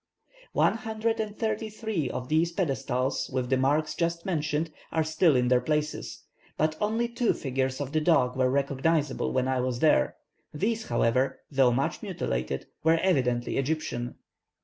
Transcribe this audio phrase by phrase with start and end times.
[0.53, 5.35] One hundred and thirty three of these pedestals with the marks just mentioned are still
[5.35, 6.23] in their places,
[6.57, 10.15] but only two figures of the dog were recognizable when I was there;
[10.51, 14.15] these, however, though much mutilated, were evidently Egyptian.